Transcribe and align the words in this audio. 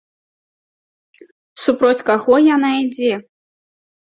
Супроць 1.65 2.05
каго 2.09 2.41
яна 2.55 2.69
ідзе? 2.83 3.13